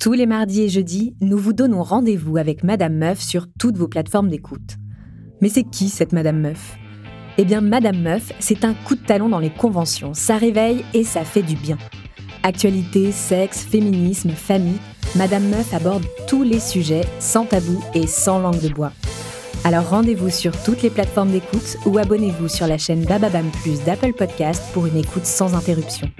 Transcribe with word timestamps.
Tous 0.00 0.14
les 0.14 0.24
mardis 0.24 0.62
et 0.62 0.68
jeudis, 0.70 1.14
nous 1.20 1.36
vous 1.36 1.52
donnons 1.52 1.82
rendez-vous 1.82 2.38
avec 2.38 2.64
Madame 2.64 2.94
Meuf 2.94 3.20
sur 3.20 3.48
toutes 3.58 3.76
vos 3.76 3.86
plateformes 3.86 4.30
d'écoute. 4.30 4.78
Mais 5.42 5.50
c'est 5.50 5.62
qui 5.62 5.90
cette 5.90 6.14
Madame 6.14 6.40
Meuf? 6.40 6.78
Eh 7.36 7.44
bien, 7.44 7.60
Madame 7.60 8.00
Meuf, 8.00 8.32
c'est 8.38 8.64
un 8.64 8.72
coup 8.72 8.94
de 8.94 9.04
talon 9.04 9.28
dans 9.28 9.38
les 9.38 9.50
conventions. 9.50 10.14
Ça 10.14 10.38
réveille 10.38 10.86
et 10.94 11.04
ça 11.04 11.22
fait 11.22 11.42
du 11.42 11.54
bien. 11.54 11.76
Actualité, 12.42 13.12
sexe, 13.12 13.62
féminisme, 13.62 14.30
famille, 14.30 14.78
Madame 15.16 15.46
Meuf 15.50 15.74
aborde 15.74 16.06
tous 16.26 16.44
les 16.44 16.60
sujets 16.60 17.04
sans 17.18 17.44
tabou 17.44 17.84
et 17.92 18.06
sans 18.06 18.38
langue 18.38 18.62
de 18.62 18.72
bois. 18.72 18.92
Alors 19.64 19.90
rendez-vous 19.90 20.30
sur 20.30 20.52
toutes 20.62 20.80
les 20.80 20.88
plateformes 20.88 21.32
d'écoute 21.32 21.76
ou 21.84 21.98
abonnez-vous 21.98 22.48
sur 22.48 22.66
la 22.66 22.78
chaîne 22.78 23.04
Bababam 23.04 23.50
Plus 23.62 23.84
d'Apple 23.84 24.14
Podcast 24.14 24.62
pour 24.72 24.86
une 24.86 24.96
écoute 24.96 25.26
sans 25.26 25.54
interruption. 25.54 26.10